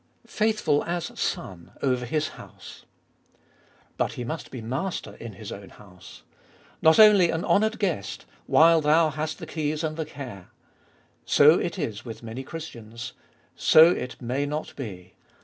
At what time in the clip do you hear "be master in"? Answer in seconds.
4.49-5.33